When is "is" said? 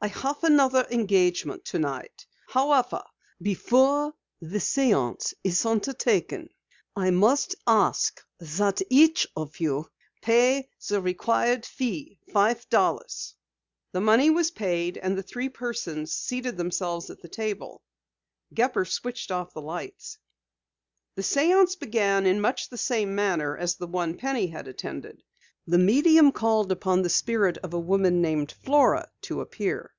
5.42-5.66